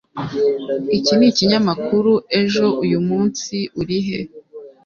iki 0.97 1.13
nikinyamakuru 1.19 2.11
ejo. 2.41 2.65
uyu 2.83 2.99
munsi 3.07 3.55
urihe 3.81 4.19